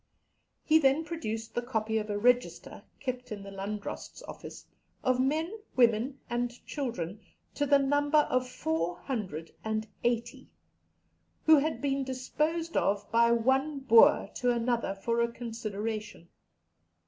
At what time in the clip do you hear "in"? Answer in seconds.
3.31-3.43